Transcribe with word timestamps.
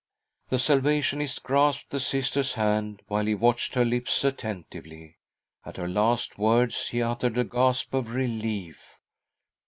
The 0.49 0.57
Salvationist 0.57 1.43
grasped 1.43 1.91
the 1.91 1.99
Sister's 1.99 2.53
hand, 2.53 3.03
while 3.05 3.27
he 3.27 3.35
watched 3.35 3.75
her 3.75 3.85
lips 3.85 4.23
attentively. 4.23 5.17
At 5.63 5.77
her 5.77 5.87
last 5.87 6.39
words 6.39 6.87
he 6.87 7.03
uttered 7.03 7.37
a 7.37 7.43
gasp 7.43 7.93
of 7.93 8.11
relief. 8.15 8.97